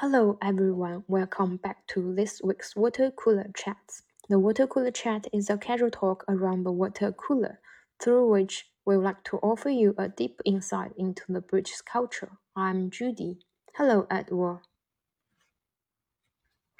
[0.00, 4.02] Hello everyone, welcome back to this week's Water Cooler Chats.
[4.30, 7.60] The Water Cooler Chat is a casual talk around the water cooler,
[8.02, 12.30] through which we would like to offer you a deep insight into the British culture.
[12.56, 13.40] I'm Judy.
[13.76, 14.60] Hello, Edward.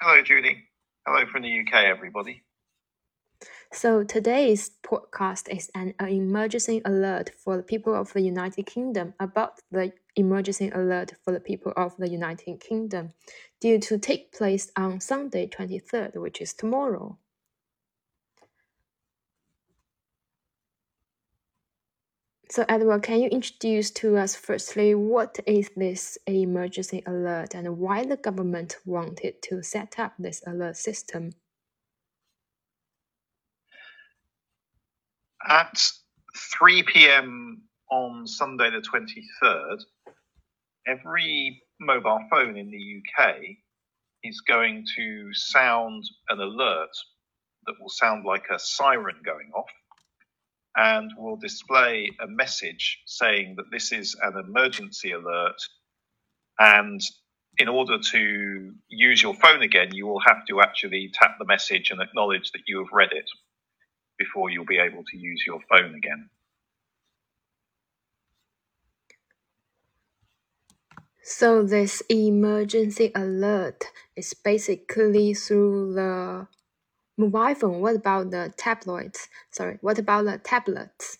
[0.01, 0.63] Hello, Judy.
[1.05, 2.41] Hello from the UK, everybody.
[3.73, 9.61] So today's podcast is an emergency alert for the people of the United Kingdom about
[9.71, 13.13] the emergency alert for the people of the United Kingdom
[13.61, 17.17] due to take place on Sunday 23rd, which is tomorrow.
[22.49, 28.03] So Edward, can you introduce to us firstly what is this emergency alert and why
[28.03, 31.31] the government wanted to set up this alert system?
[35.47, 35.81] At
[36.57, 37.63] 3 p.m.
[37.89, 39.81] on Sunday, the 23rd,
[40.87, 43.35] every mobile phone in the UK
[44.23, 46.91] is going to sound an alert
[47.65, 49.69] that will sound like a siren going off
[50.75, 55.59] and will display a message saying that this is an emergency alert.
[56.59, 57.01] And
[57.57, 61.89] in order to use your phone again, you will have to actually tap the message
[61.89, 63.29] and acknowledge that you have read it
[64.23, 66.29] before you'll be able to use your phone again.
[71.23, 76.47] So this emergency alert is basically through the
[77.17, 77.81] mobile phone.
[77.81, 79.29] What about the tablets?
[79.51, 81.17] Sorry, what about the tablets?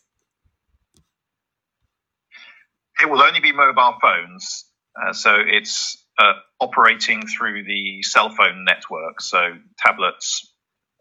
[3.02, 4.66] It will only be mobile phones.
[5.02, 9.22] Uh, so it's uh, operating through the cell phone network.
[9.22, 9.40] So
[9.78, 10.54] tablets,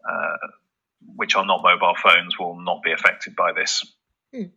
[0.09, 0.47] uh,
[1.17, 3.83] which are not mobile phones will not be affected by this.
[4.31, 4.51] 嗯，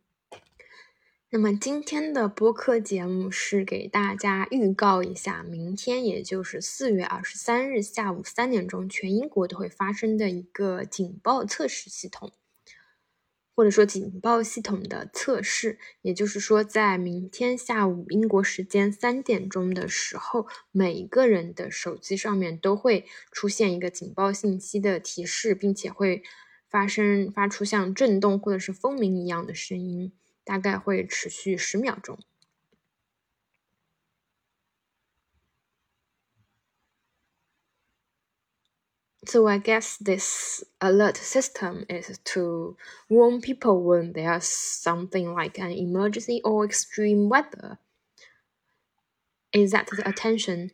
[1.30, 12.33] 那么今天的播客节目是给大家预告一下，明天也就是四月二十三日下午三点钟，全英国都会发生的一个警报测试系统。
[13.56, 26.24] 或者说警报系统的测试，也就是说，在明天下午英国时间三点钟的时候，每一个人的手机上面都会出现一个警报信息的提示，并且会
[26.73, 30.11] 发生发出像震动或者是风鸣一样的声音，
[30.43, 32.17] 大概会持续十秒钟。
[39.26, 42.77] So I guess this alert system is to
[43.10, 47.77] warn people when there's something like an emergency or extreme weather.
[49.52, 50.71] Is that the attention?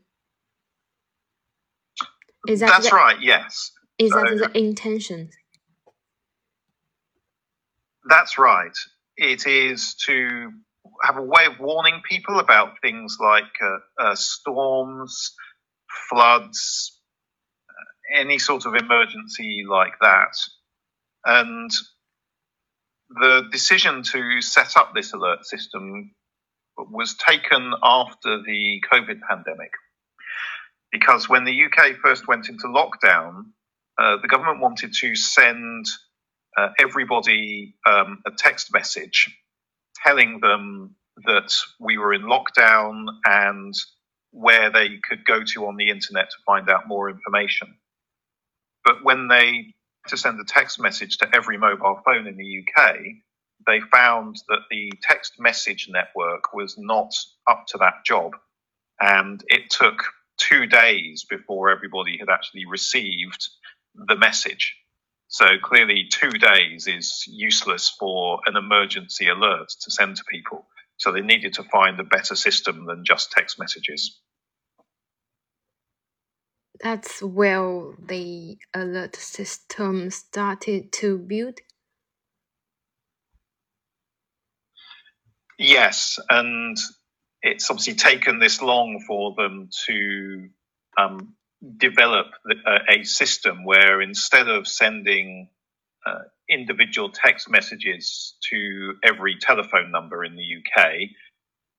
[2.48, 3.72] Is that That's the, right, yes.
[3.98, 5.32] Is so, that the intention?
[8.11, 8.77] That's right.
[9.17, 10.51] It is to
[11.05, 15.33] have a way of warning people about things like uh, uh, storms,
[16.09, 16.99] floods,
[18.13, 20.35] any sort of emergency like that.
[21.25, 21.71] And
[23.11, 26.13] the decision to set up this alert system
[26.77, 29.71] was taken after the COVID pandemic.
[30.91, 33.45] Because when the UK first went into lockdown,
[33.99, 35.87] uh, the government wanted to send
[36.57, 39.37] uh, everybody um, a text message
[40.05, 40.95] telling them
[41.27, 43.75] that we were in lockdown and
[44.33, 47.77] where they could go to on the internet to find out more information.
[48.85, 49.75] But when they
[50.09, 52.97] to send a text message to every mobile phone in the UK,
[53.67, 57.13] they found that the text message network was not
[57.49, 58.33] up to that job.
[59.01, 60.03] And it took
[60.39, 63.49] two days before everybody had actually received
[63.95, 64.75] the message.
[65.31, 70.67] So clearly, two days is useless for an emergency alert to send to people.
[70.99, 74.21] So they needed to find a better system than just text messages
[76.83, 81.61] that's where the alert system started to build.
[85.59, 86.77] Yes, and
[87.43, 90.49] it's obviously taken this long for them to
[90.99, 91.35] um,
[91.77, 92.27] develop
[92.67, 95.49] a, a, system where instead of sending
[96.07, 101.11] uh, individual text messages to every telephone number in the UK,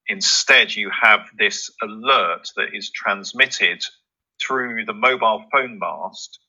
[0.08, 3.84] instead you have this alert that is transmitted
[4.40, 6.40] through the mobile phone mast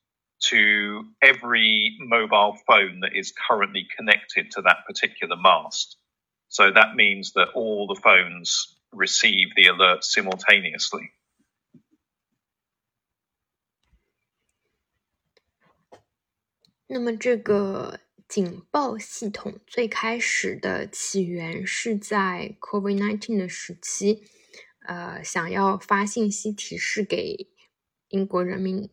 [0.40, 5.96] to every mobile phone that is currently connected to that particular mast.
[6.49, 11.11] So that means that all the phones receive the alert simultaneously.
[16.92, 24.24] 那么这个警报系统最开始的起源是在 COVID-19 的时期，
[24.80, 27.48] 呃想要发信息提示给
[28.08, 28.90] 英国人民。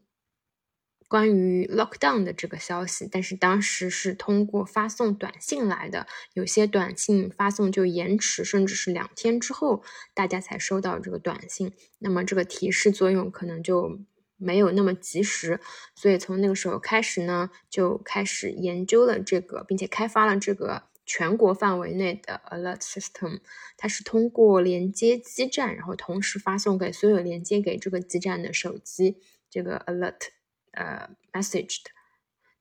[1.09, 13.99] 关于 lockdown 的这个消息，但是当时是通过发送短信来的，有些短信发送就延迟，甚至是两天之后大家才收到这个短信，那么这个提示作用可能就
[14.39, 15.59] 没有那么及时，
[15.93, 23.41] 所以从那个时候开始呢，就开始研究了这个，并且开发了这个全国范围内的 alert system，
[23.77, 29.17] 它是通过连接基站，然后同时发送给所有连接给这个基站的手机
[29.49, 30.29] 这个 alert。
[30.71, 31.89] 呃，message 的，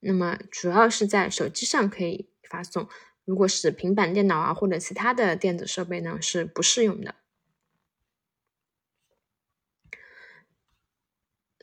[0.01, 2.89] 那么主要是在手机上可以发送，
[3.27, 7.15] 如果是平板电脑啊或者其他的电子设备呢，是不适用的。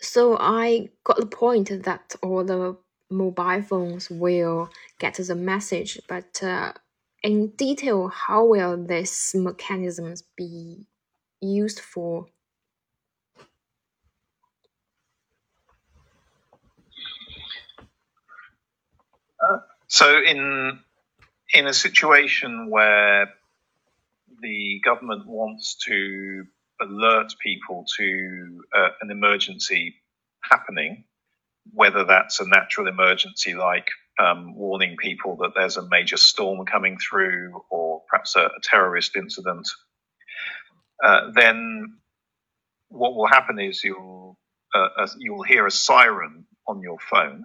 [0.05, 2.77] So I got the point that all the
[3.09, 4.69] mobile phones will
[4.99, 6.73] get the message, but uh,
[7.23, 10.85] in detail, how will these mechanisms be
[11.41, 12.27] used for?
[19.87, 20.79] So in
[21.53, 23.33] in a situation where
[24.41, 26.45] the government wants to
[26.81, 29.95] alert people to uh, an emergency
[30.43, 31.05] happening,
[31.73, 33.89] whether that's a natural emergency like
[34.19, 39.15] um, warning people that there's a major storm coming through or perhaps a, a terrorist
[39.15, 39.67] incident,
[41.03, 41.97] uh, then
[42.89, 44.37] what will happen is you'll
[44.75, 44.89] uh,
[45.19, 47.43] you'll hear a siren on your phone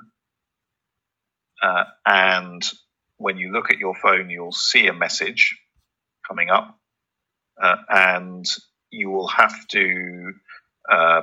[1.63, 2.63] uh, and
[3.19, 5.59] when you look at your phone, you'll see a message
[6.29, 6.79] coming up,
[7.63, 8.47] uh, and
[8.91, 10.33] you will have to
[10.91, 11.23] uh,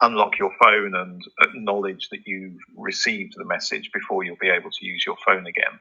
[0.00, 4.86] unlock your phone and acknowledge that you've received the message before you'll be able to
[4.86, 5.80] use your phone again.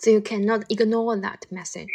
[0.00, 1.88] So you cannot ignore that message.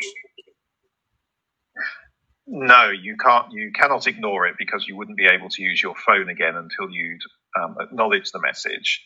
[2.48, 3.52] No, you can't.
[3.52, 6.90] You cannot ignore it because you wouldn't be able to use your phone again until
[6.90, 7.22] you'd
[7.62, 9.06] um, acknowledge the message.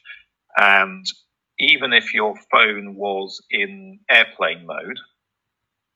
[0.56, 1.06] And
[1.60, 4.98] even if your phone was in airplane mode,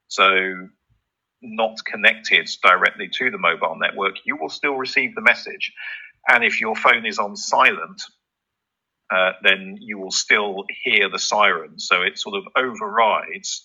[0.10, 0.68] so
[1.43, 5.73] not connected directly to the mobile network, you will still receive the message.
[6.29, 8.03] And if your phone is on silent,
[9.11, 11.79] uh, then you will still hear the siren.
[11.79, 13.65] So it sort of overrides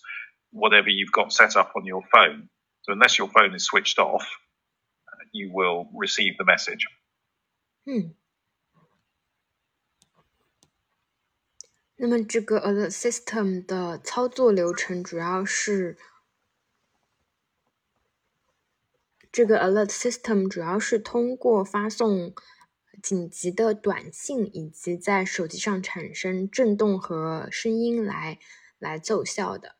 [0.51, 2.49] whatever you've got set up on your phone.
[2.81, 4.23] So unless your phone is switched off,
[5.07, 6.87] uh, you will receive the message.
[7.85, 8.15] Hmm.
[11.99, 15.97] 那么这个 alert system 的操作流程主要是，
[19.32, 22.34] 这个 alert system 主要是通过发送
[23.02, 28.38] 紧急的短信以及在手机上产生震动和声音来
[28.78, 29.76] 来奏效的。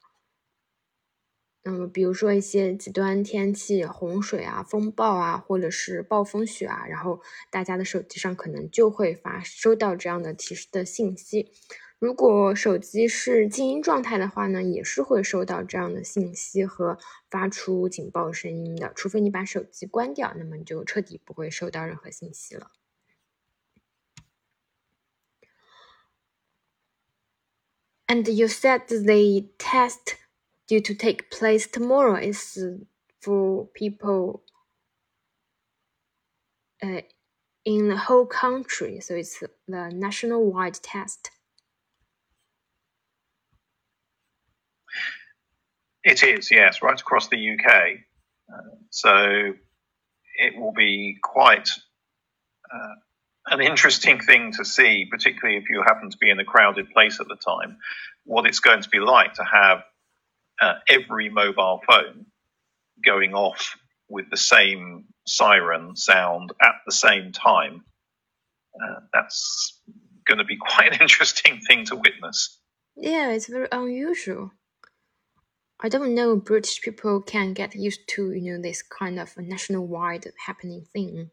[1.65, 7.21] 那么，比如说一些极端天气，洪水啊、风暴啊，或者是暴风雪啊，然后
[7.51, 11.53] 大家的手机上可能就会发收到这样的提示的信息。
[12.02, 17.00] 如果手机是静音状态的话呢，也是会收到这样的信息和
[17.30, 18.94] 发出警报声音的。
[18.94, 22.72] 除非你把手机关掉，那么你就彻底不会收到任何信息了。
[28.08, 30.16] And you said the test
[30.68, 32.58] due to take place tomorrow is
[33.20, 34.44] for people
[36.82, 37.02] uh,
[37.64, 41.32] in the whole country, so it's the national-wide test.
[46.05, 47.73] It is, yes, right across the UK.
[48.53, 49.53] Uh, so
[50.39, 51.69] it will be quite
[52.73, 52.95] uh,
[53.47, 57.21] an interesting thing to see, particularly if you happen to be in a crowded place
[57.21, 57.79] at the time,
[58.25, 59.83] what it's going to be like to have
[60.61, 62.27] uh, every mobile phone
[63.05, 63.77] going off
[64.09, 67.85] with the same siren sound at the same time.
[68.75, 69.81] Uh, that's
[70.27, 72.59] going to be quite an interesting thing to witness.
[72.97, 74.53] Yeah, it's very unusual.
[75.85, 80.27] I don't know British people can get used to you know this kind of national-wide
[80.47, 81.31] happening thing,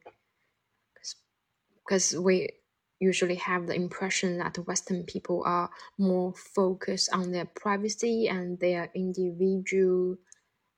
[1.86, 2.50] because we
[3.00, 8.90] usually have the impression that Western people are more focused on their privacy and their
[8.96, 10.18] individual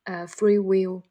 [0.06, 1.04] uh, free will.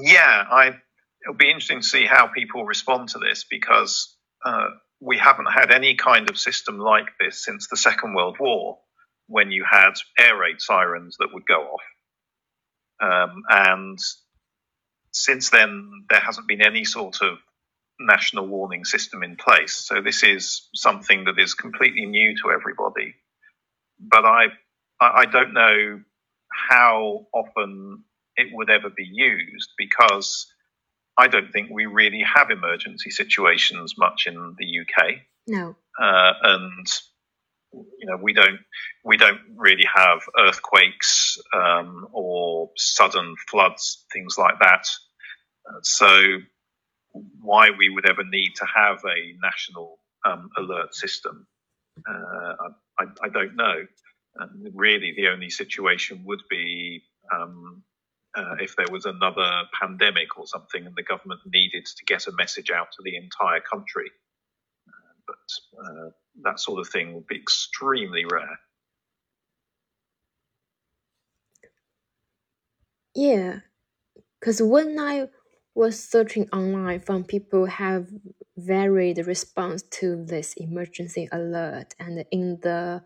[0.00, 0.76] Yeah, I.
[1.24, 4.14] It'll be interesting to see how people respond to this because
[4.44, 4.68] uh,
[5.04, 8.78] we haven't had any kind of system like this since the Second World War,
[9.26, 11.82] when you had air raid sirens that would go off.
[13.02, 13.98] Um, and
[15.12, 17.36] since then, there hasn't been any sort of
[18.00, 19.74] national warning system in place.
[19.74, 23.14] So this is something that is completely new to everybody.
[24.00, 24.46] But I,
[25.00, 26.00] I don't know
[26.50, 28.04] how often
[28.36, 30.46] it would ever be used because
[31.16, 35.18] I don't think we really have emergency situations much in the UK.
[35.46, 35.76] No.
[36.00, 36.86] Uh, and
[37.72, 38.60] you know we don't
[39.04, 44.86] we don't really have earthquakes um, or sudden floods things like that
[45.68, 46.38] uh, so
[47.40, 51.46] why we would ever need to have a national um, alert system
[52.08, 52.68] uh,
[52.98, 53.84] I, I, don't know
[54.36, 57.02] and really the only situation would be
[57.32, 57.82] um,
[58.36, 62.32] uh, if there was another pandemic or something and the government needed to get a
[62.32, 64.10] message out to the entire country
[64.88, 66.10] uh, but uh,
[66.42, 68.58] that sort of thing would be extremely rare.
[73.14, 73.60] Yeah,
[74.40, 75.28] because when I
[75.74, 78.08] was searching online, from people have
[78.56, 83.02] varied response to this emergency alert, and in the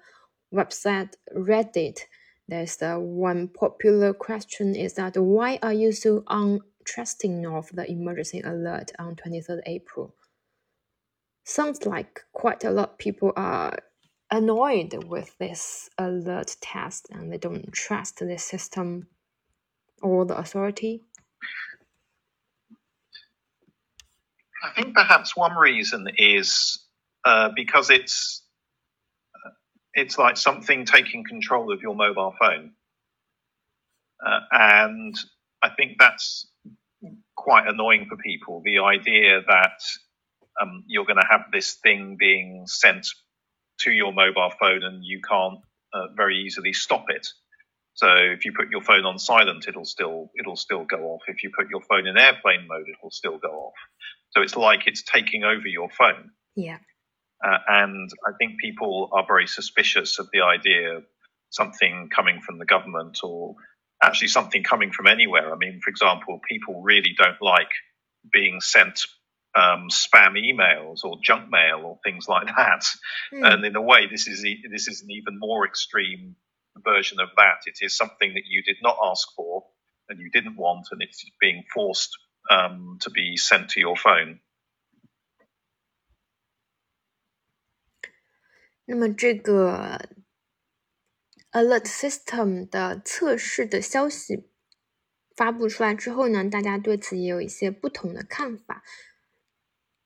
[0.53, 2.01] website Reddit,
[2.49, 8.41] there's the one popular question is that why are you so untrusting of the emergency
[8.41, 10.15] alert on 23rd April?
[11.49, 13.77] sounds like quite a lot of people are
[14.31, 19.07] annoyed with this alert test and they don't trust the system
[20.03, 21.03] or the authority.
[24.63, 26.85] I think perhaps one reason is
[27.25, 28.43] uh, because it's
[29.99, 32.73] it's like something taking control of your mobile phone,
[34.25, 35.15] uh, and
[35.63, 36.47] I think that's
[37.37, 38.63] quite annoying for people.
[38.65, 39.81] The idea that
[40.61, 43.07] um, you're going to have this thing being sent
[43.81, 45.61] to your mobile phone and you can't
[45.93, 47.29] uh, very easily stop it.
[47.95, 51.23] So if you put your phone on silent, it'll still it'll still go off.
[51.27, 53.75] If you put your phone in airplane mode, it'll still go off.
[54.31, 56.31] So it's like it's taking over your phone.
[56.55, 56.79] Yeah.
[57.45, 61.05] Uh, and I think people are very suspicious of the idea of
[61.51, 63.55] something coming from the government or
[64.03, 65.53] actually something coming from anywhere.
[65.53, 67.71] I mean, for example, people really don't like
[68.33, 69.07] being sent
[69.57, 72.85] um, spam emails or junk mail or things like that.
[73.33, 73.53] Mm.
[73.53, 76.37] And in a way, this is this is an even more extreme
[76.85, 77.61] version of that.
[77.67, 79.65] It is something that you did not ask for
[80.09, 82.17] and you didn't want, and it's being forced
[82.51, 84.41] um, to be sent to your phone.
[88.91, 90.09] 那么这个
[91.53, 94.49] Alert System 的测试的消息
[95.37, 98.83] 发布出来之后呢，大家对此也有一些不同的看法。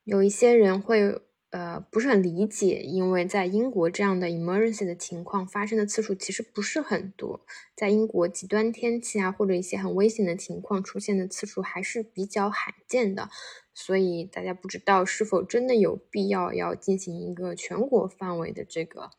[0.03, 1.23] 有一些人会
[1.53, 7.45] 呃不是很理解，因为在英国这样的 emergency 的情况发生的次数其实不是很多，
[7.77, 13.29] 在英国极端天气啊或者一些很危险的情况出现的次数还是比较罕见的，
[13.75, 19.11] 所以大家不知道是否真的有必要要进行一个全国范围的这个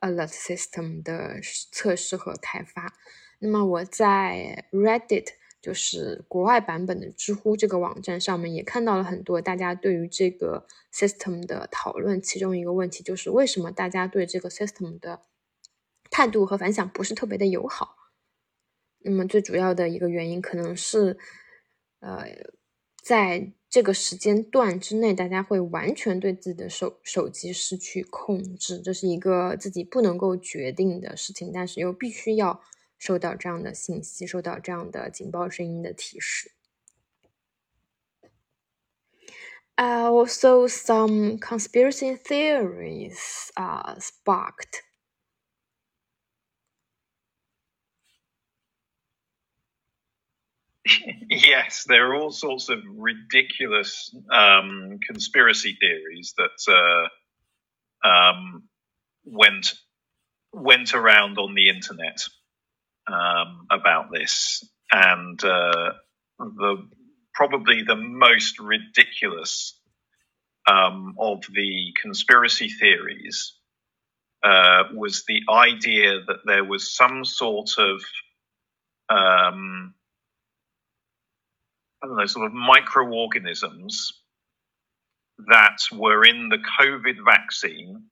[0.00, 1.40] alert system 的
[1.70, 2.94] 测试和开发。
[3.38, 5.26] 那么我在 Reddit。
[5.62, 12.20] 就是国外版本的知乎这个网站上面也看到了很多大家对于这个 system 的讨论。
[12.20, 15.22] 其中一个问题就是为什么大家对这个 system 的
[16.10, 17.94] 态度和反响不是特别的友好？
[19.04, 21.16] 那么最主要的一个原因可能是，
[22.00, 22.26] 呃，
[23.00, 32.60] 在这个时间段之内，大家会完全对自己的手手机失去控制，这是一个自己不能够决定的事情，但是又必须要。
[33.01, 36.51] 收到这样的信息，收到这样的警报声音的提示。
[39.75, 44.81] Also, some conspiracy theories are sparked.
[51.29, 58.63] yes, there are all sorts of ridiculous um, conspiracy theories that uh, um,
[59.25, 59.73] went
[60.53, 62.17] went around on the internet
[63.06, 65.92] um, about this, and uh,
[66.38, 66.88] the
[67.34, 69.78] probably the most ridiculous
[70.70, 73.54] um, of the conspiracy theories
[74.42, 78.02] uh, was the idea that there was some sort of
[79.08, 79.94] um,
[82.02, 84.12] I don't know, sort of microorganisms
[85.48, 88.04] that were in the COVID vaccine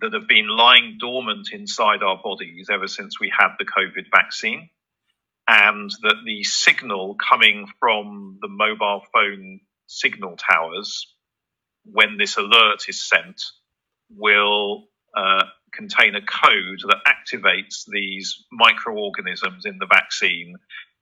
[0.00, 4.68] that have been lying dormant inside our bodies ever since we had the COVID vaccine,
[5.48, 11.14] and that the signal coming from the mobile phone signal towers
[11.84, 13.42] when this alert is sent
[14.16, 14.84] will
[15.16, 20.56] uh, contain a code that activates these microorganisms in the vaccine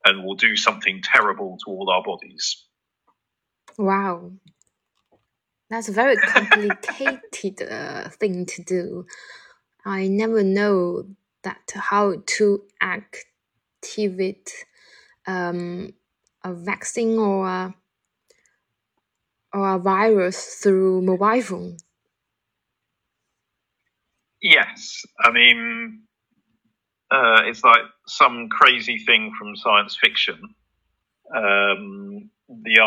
[0.04, 2.64] and will do something terrible to all our bodies.
[3.76, 4.32] Wow.
[5.70, 9.06] That's a very complicated uh, thing to do.
[9.84, 11.04] I never know
[11.44, 14.52] that how to activate
[15.26, 15.94] um,
[16.44, 17.74] a vaccine or a,
[19.54, 21.76] or a virus through mobile phone.
[24.42, 26.02] Yes, I mean,
[27.10, 30.54] uh, it's like some crazy thing from science fiction.
[31.34, 32.80] Um, the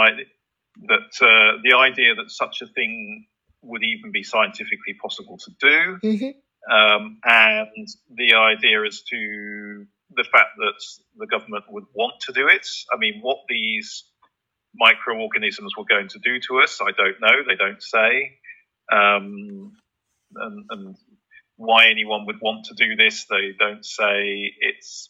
[0.82, 3.25] that uh, the idea that such a thing
[3.62, 6.74] would even be scientifically possible to do, mm-hmm.
[6.75, 10.84] um, and the idea as to the fact that
[11.18, 12.68] the government would want to do it.
[12.94, 14.03] I mean, what these
[14.75, 17.44] microorganisms were going to do to us, I don't know.
[17.48, 18.38] They don't say.
[18.92, 19.74] Um,
[20.36, 20.96] and, and,
[21.56, 24.51] why anyone would want to do this, they don't say.
[24.60, 25.10] It's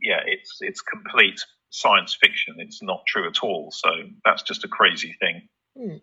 [0.00, 2.56] yeah, it's it's complete science fiction.
[2.58, 3.72] It's not true at all.
[3.72, 3.88] So
[4.22, 5.48] that's just a crazy thing.
[5.74, 6.02] 嗯，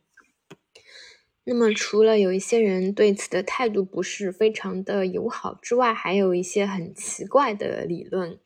[1.46, 8.40] 那么除了有一些人对此的态度不是非常的友好之外，还有一些很奇怪的理论。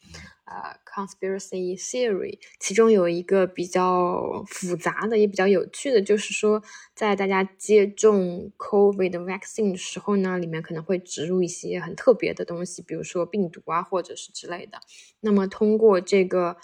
[0.45, 6.61] 呃，conspiracy theory，其中有一个比较复杂的，也比较有趣的，就是说，
[6.93, 14.79] 在大家接种 COVID vaccine 的时候呢，里面可能会植入一些很特别的东西，比如说病毒啊，或者是之类的。
[15.21, 16.57] 那么通过这个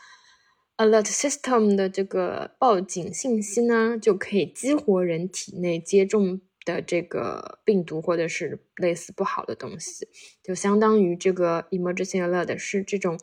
[0.80, 10.08] alert system 的这个报警信息呢，就可以激活人体内接种的这个病毒或者是类似不好的东西，
[10.42, 13.20] 就相当于这个 emergency alert 是这种。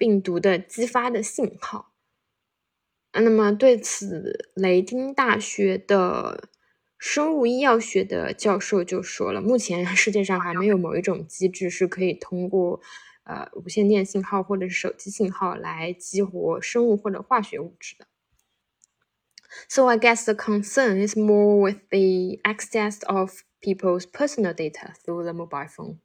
[0.00, 1.92] 病毒的激发的信号。
[3.14, 6.48] 那么对此，雷丁大学的
[6.96, 12.80] 生物医药学的教授就说了，目前世界上还没有某一种机制是可以通过
[13.27, 18.07] 呃无线电信号或者是手机信号来激活生物或者化学物质的。
[19.69, 25.33] So I guess the concern is more with the access of people's personal data through the
[25.33, 25.99] mobile phone.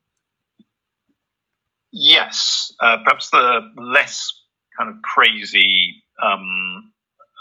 [1.91, 4.31] Yes, uh, perhaps the less
[4.79, 6.93] kind of crazy um,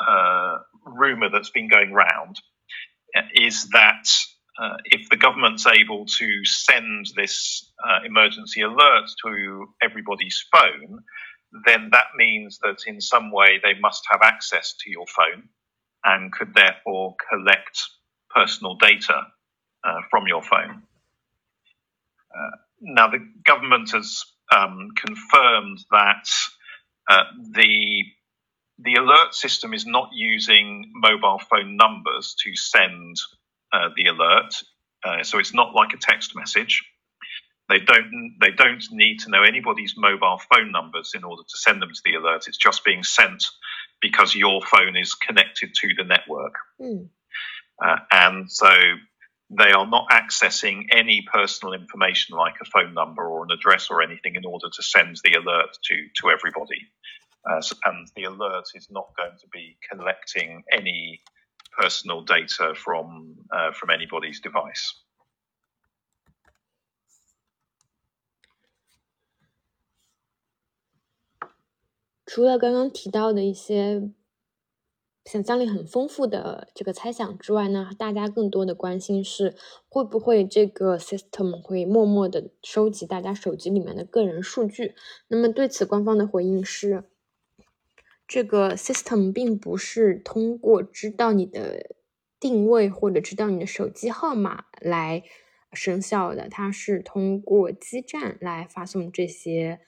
[0.07, 2.39] uh, rumor that's been going around
[3.35, 4.07] is that
[4.58, 11.00] uh, if the government's able to send this uh, emergency alert to everybody's phone,
[11.66, 15.48] then that means that in some way they must have access to your phone
[16.04, 17.80] and could therefore collect
[18.34, 19.26] personal data
[19.84, 20.82] uh, from your phone.
[22.34, 26.28] Uh, now, the government has um, confirmed that
[27.08, 28.04] uh, the
[28.78, 33.16] the alert system is not using mobile phone numbers to send
[33.72, 34.54] uh, the alert,
[35.04, 36.82] uh, so it's not like a text message.
[37.68, 41.80] They don't they don't need to know anybody's mobile phone numbers in order to send
[41.80, 42.44] them to the alert.
[42.46, 43.44] It's just being sent
[44.00, 47.08] because your phone is connected to the network, mm.
[48.10, 48.68] and so
[49.58, 54.02] they are not accessing any personal information like a phone number or an address or
[54.02, 56.88] anything in order to send the alert to, to everybody.
[57.48, 61.20] Uh, and the alert is not going to be collecting any
[61.78, 63.36] personal data from
[63.74, 65.02] from anybody's device.
[72.34, 74.10] 除了刚刚提到的一些
[75.22, 79.54] 想象力很丰富的这个猜想之外呢大家更多的关心是
[79.86, 84.94] 会不会这个 system 会默默的收集大家手机里面的个人数据。
[85.28, 87.04] 那么对此官方的回应是
[88.26, 91.96] 这个 system 并不是通过知道你的
[92.38, 95.22] 定位或者知道你的手机号码来
[95.72, 99.80] 生效的，它是通过基站来发送这些。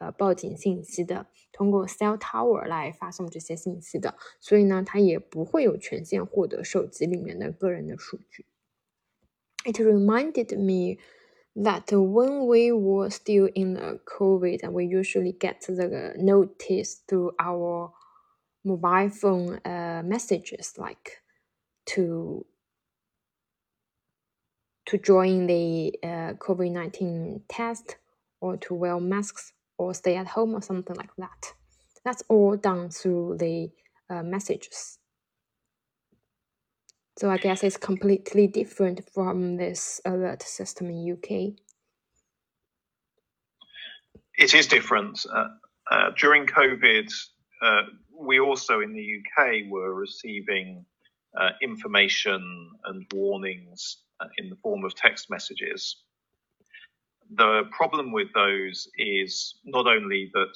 [0.00, 8.46] 呃，报警信息的，通过 cell tower 来发送这些信息的，所以呢，它也不会有权限获得手机里面的个人的数据。
[9.64, 11.00] It reminded me
[11.64, 17.92] that when we were still in COVID, we usually get the notice through our
[18.64, 21.22] mobile phone uh, messages, like
[21.86, 22.46] to
[24.86, 27.96] to join the uh, COVID nineteen test
[28.40, 31.54] or to wear masks or stay at home or something like that.
[32.04, 33.70] That's all done through the
[34.08, 34.98] uh, messages.
[37.18, 41.54] So I guess it's completely different from this alert system in UK.
[44.38, 45.26] It is different.
[45.32, 45.48] Uh,
[45.90, 47.12] uh, during COVID,
[47.60, 47.82] uh,
[48.16, 50.84] we also in the UK were receiving
[51.36, 55.96] uh, information and warnings uh, in the form of text messages
[57.34, 60.54] the problem with those is not only that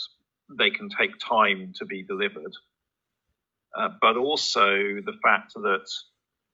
[0.59, 2.55] they can take time to be delivered,
[3.77, 4.67] uh, but also
[5.05, 5.87] the fact that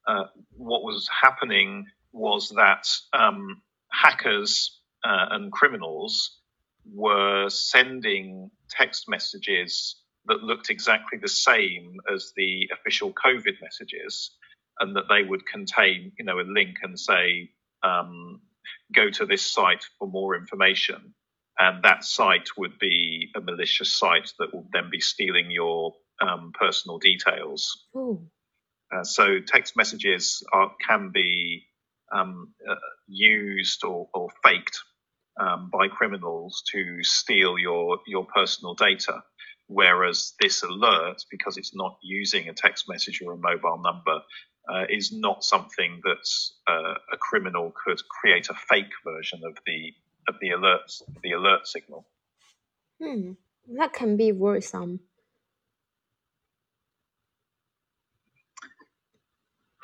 [0.09, 0.25] uh,
[0.57, 6.41] what was happening was that um, hackers uh, and criminals
[6.93, 14.31] were sending text messages that looked exactly the same as the official COVID messages,
[14.81, 17.51] and that they would contain, you know, a link and say,
[17.83, 18.41] um,
[18.95, 21.15] "Go to this site for more information."
[21.59, 26.53] And that site would be a malicious site that would then be stealing your um,
[26.59, 27.87] personal details.
[28.95, 31.67] Uh, so text messages are, can be
[32.13, 32.75] um, uh,
[33.07, 34.79] used or, or faked
[35.39, 39.23] um, by criminals to steal your your personal data.
[39.67, 44.23] Whereas this alert, because it's not using a text message or a mobile number,
[44.69, 46.27] uh, is not something that
[46.67, 49.93] uh, a criminal could create a fake version of the
[50.29, 50.91] of the alert
[51.23, 52.07] the alert signal.
[53.03, 53.33] Hmm,
[53.77, 55.01] that can be worrisome.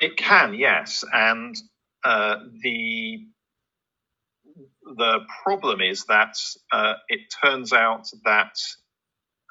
[0.05, 1.55] It can, yes, and
[2.03, 3.25] uh, the
[4.97, 6.37] the problem is that
[6.71, 8.55] uh, it turns out that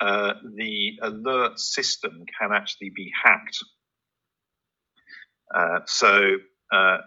[0.01, 3.59] uh, the alert system can actually be hacked.
[5.53, 6.37] Uh, so,
[6.73, 6.99] uh,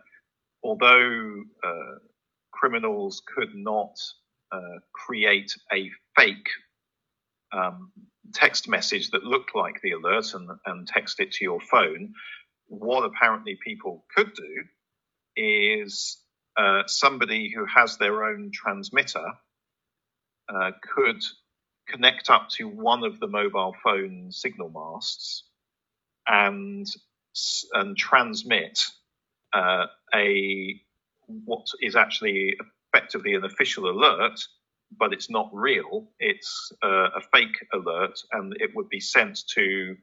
[0.62, 1.96] although uh,
[2.52, 3.96] criminals could not
[4.94, 6.50] create a fake
[7.54, 7.94] um,
[8.34, 12.14] text message that looked like the alert and, and text it to your phone,
[12.68, 14.64] what apparently people could do
[15.36, 16.18] is
[16.58, 19.26] uh, somebody who has their own transmitter
[20.50, 21.22] uh, could
[21.88, 25.44] connect up to one of the mobile phone signal masts
[26.28, 26.86] and
[27.74, 28.80] and transmit
[29.54, 30.80] uh, a
[31.28, 32.56] what is actually
[32.94, 34.40] effectively an official alert,
[34.98, 36.08] but it's not real.
[36.20, 39.96] It's uh, a fake alert, and it would be sent to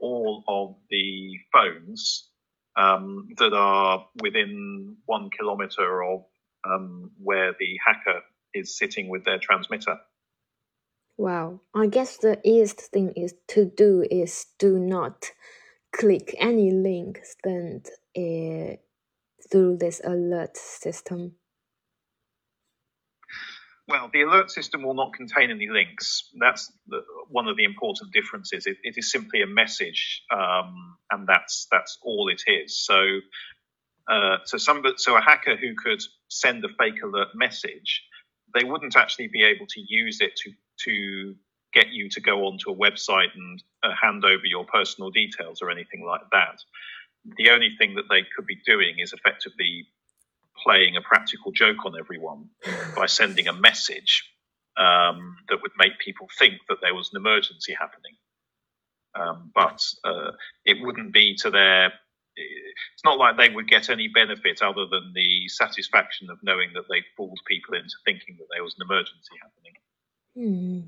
[0.00, 2.28] all of the phones
[2.76, 6.24] um, that are within one kilometer of
[6.64, 8.20] um, where the hacker
[8.54, 9.98] is sitting with their transmitter.
[11.16, 15.30] Wow, I guess the easiest thing is to do is do not
[15.92, 18.76] click any link sent uh,
[19.50, 21.34] through this alert system.
[23.90, 26.30] Well, the alert system will not contain any links.
[26.38, 28.64] That's the, one of the important differences.
[28.66, 32.78] It, it is simply a message, um, and that's that's all it is.
[32.78, 33.18] So,
[34.08, 38.04] uh, so some so a hacker who could send a fake alert message,
[38.54, 40.52] they wouldn't actually be able to use it to
[40.84, 41.34] to
[41.74, 45.68] get you to go onto a website and uh, hand over your personal details or
[45.68, 46.58] anything like that.
[47.38, 49.88] The only thing that they could be doing is effectively
[50.64, 52.48] playing a practical joke on everyone
[52.96, 54.24] by sending a message
[54.76, 58.16] um, that would make people think that there was an emergency happening.
[59.14, 60.32] Um, but uh,
[60.64, 61.92] it wouldn't be to their.
[62.36, 66.84] It's not like they would get any benefit other than the satisfaction of knowing that
[66.88, 69.74] they fooled people into thinking that there was an emergency happening.
[70.36, 70.86] Hmm.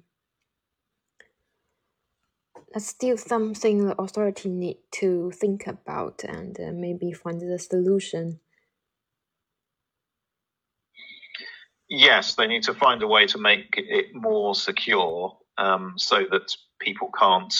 [2.73, 8.41] That's still something the authority need to think about and uh, maybe find the solution.
[11.95, 16.57] Yes, they need to find a way to make it more secure um, so that
[16.81, 17.53] people can't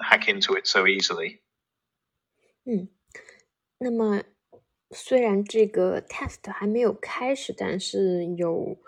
[0.00, 1.42] hack into it so easily.
[2.64, 2.88] 嗯，
[3.78, 4.24] 那么
[4.90, 8.78] 虽然这个 test 还没有开始，但是有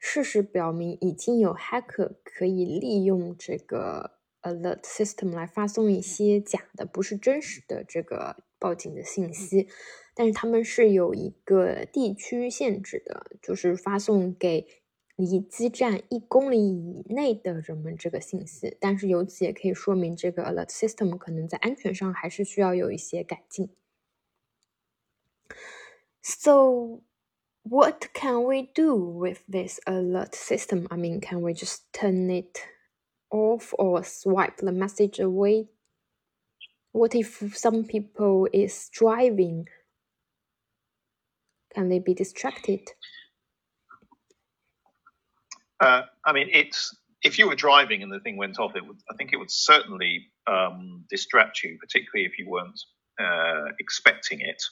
[0.00, 9.68] 事实表明已经有 hacker 可以利用这个 alert system 来发送一些假的、不是真实的这个报警的信息。
[10.13, 14.67] 但是他们是有一个地区限制的，就是发送给
[15.15, 18.75] 离基站一公里以内的人们这个信息。
[18.79, 23.69] 但是由此也可以说明，这个 alert system 可能在安全上还是需要有一些改进。
[26.21, 27.01] So,
[27.63, 30.87] what can we do with this alert system?
[30.89, 32.59] I mean, can we just turn it
[33.29, 35.67] off or swipe the message away?
[36.91, 39.67] What if some people is driving
[41.74, 42.80] can they be distracted?
[45.80, 48.98] Uh, I mean, it's if you were driving and the thing went off, it would.
[49.10, 52.80] I think it would certainly um, distract you, particularly if you weren't
[53.20, 54.62] uh, expecting it.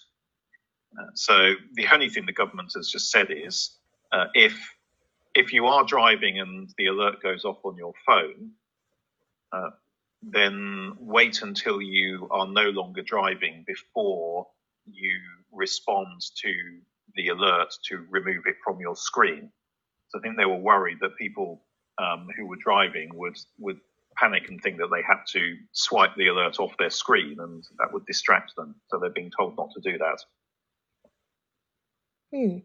[0.99, 3.77] Uh, so the only thing the government has just said is
[4.13, 4.57] uh, if
[5.35, 8.51] if you are driving and the alert goes off on your phone,
[9.53, 9.71] uh,
[10.23, 14.47] then wait until you are no longer driving before
[14.91, 15.19] you
[15.53, 16.53] respond to
[17.17, 19.51] the alert to remove it from your screen.
[20.09, 21.63] So I think they were worried that people
[21.99, 23.81] um, who were driving would would
[24.17, 27.93] panic and think that they had to swipe the alert off their screen, and that
[27.93, 28.75] would distract them.
[28.89, 30.21] So they're being told not to do that.
[32.35, 32.59] Hmm.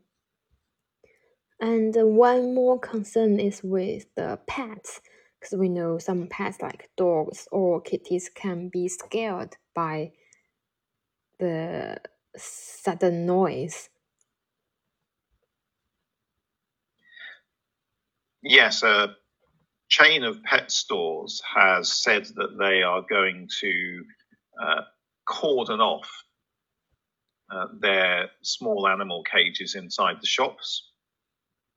[1.59, 5.01] And one more concern is with the pets,
[5.39, 10.11] because we know some pets like dogs or kitties can be scared by
[11.39, 11.97] the
[12.35, 13.89] sudden noise.
[18.45, 19.15] Yes, a
[19.89, 24.03] chain of pet stores has said that they are going to
[24.61, 24.81] uh,
[25.27, 26.09] cordon off
[27.51, 30.91] uh, their small animal cages inside the shops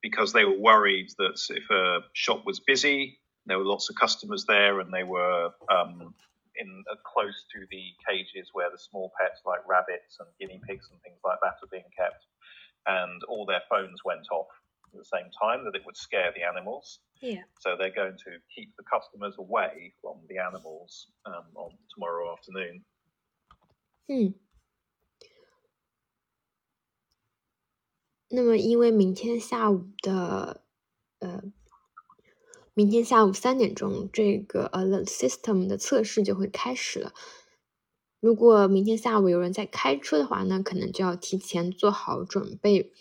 [0.03, 4.45] because they were worried that if a shop was busy, there were lots of customers
[4.47, 6.13] there, and they were um,
[6.55, 10.87] in uh, close to the cages where the small pets like rabbits and guinea pigs
[10.91, 12.25] and things like that are being kept,
[12.87, 14.47] and all their phones went off
[14.93, 16.99] at the same time, that it would scare the animals.
[17.21, 17.43] Yeah.
[17.59, 22.83] So they're going to keep the customers away from the animals um, on tomorrow afternoon.
[24.07, 24.33] Hmm.
[28.31, 30.63] 那么，因为明天下午的，
[31.19, 31.41] 呃，
[32.75, 37.13] 明天下午三点钟，这个 alert system 的测试就会开始了。
[38.19, 42.91] 如果明天下午有人在开车的话，那可能就要提前做好准备，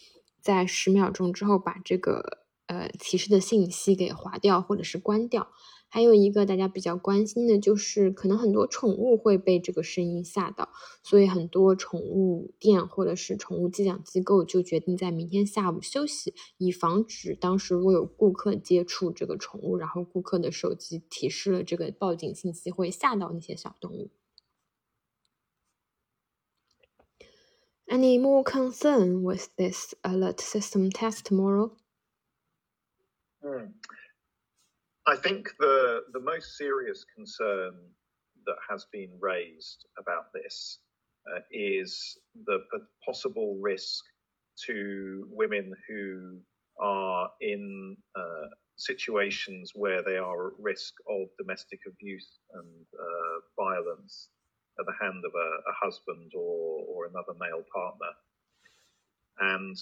[0.49, 5.49] 在十秒钟之后把这个呃提示的信息给划掉或者是关掉。
[5.91, 10.71] 还有一个大家比较关心的就是，可能很多宠物会被这个声音吓到，
[11.03, 24.11] 所以很多宠物店或者是宠物寄养机构就决定在明天下午休息，以防止当时如果有顾客接触这个宠物，然后顾客的手机提示了这个报警信息，会吓到那些小动物。
[27.91, 31.73] Any more concern with this alert system test tomorrow?
[33.43, 33.67] Hmm.
[35.07, 37.73] I think the the most serious concern
[38.45, 40.81] that has been raised about this
[41.33, 42.59] uh, is the,
[43.05, 44.05] possible risk
[44.67, 46.41] to women who
[46.81, 54.29] are in uh, situations where they are at risk of domestic abuse and uh, violence
[54.79, 58.13] at the hand of a, a husband or, or another male partner.
[59.41, 59.77] And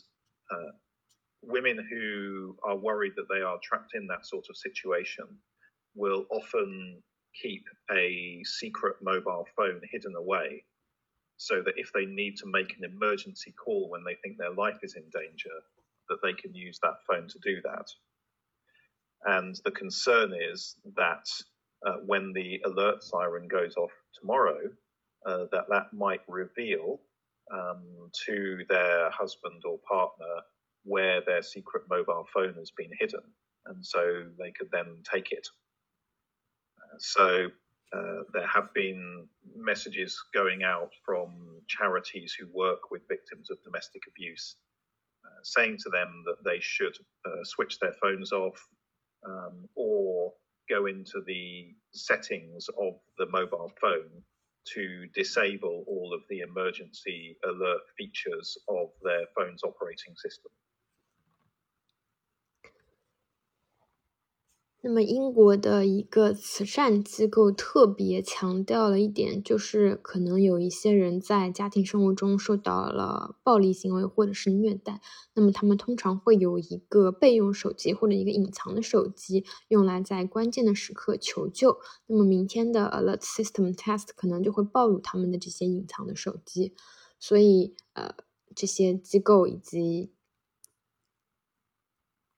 [0.51, 0.73] uh,
[1.43, 5.27] women who are worried that they are trapped in that sort of situation
[5.95, 7.03] will often
[7.43, 10.65] keep a secret mobile phone hidden away
[11.37, 14.79] so that if they need to make an emergency call when they think their life
[14.83, 15.51] is in danger,
[16.09, 17.87] that they can use that phone to do that.
[19.25, 21.27] And the concern is that
[21.87, 24.61] uh, when the alert siren goes off tomorrow,
[25.27, 27.01] uh, that that might reveal
[27.53, 30.43] um, to their husband or partner
[30.85, 33.23] where their secret mobile phone has been hidden,
[33.67, 35.47] and so they could then take it.
[36.79, 37.49] Uh, so
[37.93, 44.03] uh, there have been messages going out from charities who work with victims of domestic
[44.09, 44.57] abuse,
[45.25, 48.65] uh, saying to them that they should uh, switch their phones off
[49.27, 50.33] um, or
[50.69, 54.23] go into the settings of the mobile phone
[54.75, 60.51] to disable all of the emergency alert features of their phone's operating system.
[64.89, 75.01] 那么，英国的一个慈善机构特别强调了一点，就是可能有一些人在家庭生活中受到了暴力行为或者是虐待，
[75.35, 81.79] 那么他们通常会有一个备用手机或者一个隐藏的手机，用来在关键的时刻求救。
[82.07, 86.77] 那么，明天的 Alert System Test 可能就会暴露他们的这些隐藏的手机，
[87.19, 88.15] 所以，呃，
[88.55, 90.13] 这些机构以及。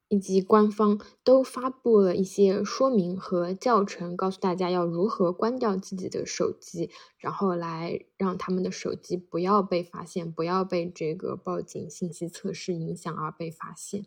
[0.08, 14.06] 以及官方都发布了一些说明和教程，告诉大家要如何关掉自己的手机，然后来让他们的手机不要被发现，不要被这个报警信息测试影响而被发现。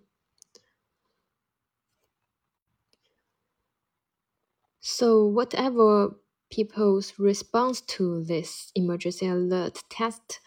[4.83, 6.15] So whatever
[6.49, 10.39] people's response to this emergency alert test.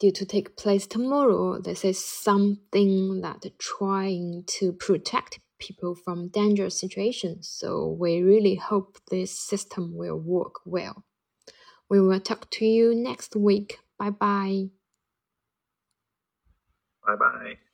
[0.00, 1.60] Due to take place tomorrow.
[1.60, 7.48] This is something that trying to protect people from dangerous situations.
[7.48, 11.04] So we really hope this system will work well.
[11.90, 13.78] We will talk to you next week.
[13.98, 14.70] Bye bye.
[17.06, 17.69] Bye bye.